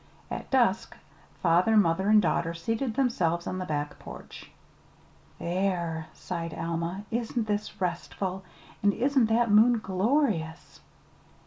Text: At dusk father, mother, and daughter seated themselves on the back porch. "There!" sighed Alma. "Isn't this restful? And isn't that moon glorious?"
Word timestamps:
At 0.31 0.49
dusk 0.49 0.97
father, 1.43 1.77
mother, 1.77 2.09
and 2.09 2.19
daughter 2.19 2.55
seated 2.55 2.95
themselves 2.95 3.45
on 3.45 3.59
the 3.59 3.67
back 3.67 3.99
porch. 3.99 4.49
"There!" 5.37 6.07
sighed 6.15 6.55
Alma. 6.55 7.03
"Isn't 7.11 7.45
this 7.45 7.79
restful? 7.79 8.41
And 8.81 8.95
isn't 8.95 9.27
that 9.27 9.51
moon 9.51 9.77
glorious?" 9.77 10.79